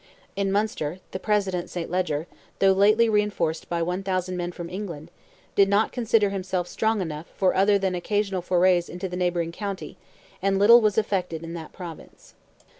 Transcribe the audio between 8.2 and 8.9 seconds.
forays